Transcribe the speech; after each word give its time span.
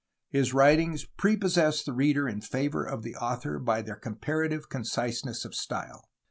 His 0.31 0.51
writings... 0.51 1.05
pre 1.05 1.37
possess 1.37 1.83
the 1.83 1.93
reader 1.93 2.27
in 2.27 2.41
favor 2.41 2.83
of 2.83 3.03
the 3.03 3.15
author 3.17 3.59
by 3.59 3.83
their 3.83 3.97
comparative 3.97 4.67
conciseness 4.67 5.45
of 5.45 5.53
style. 5.53 6.09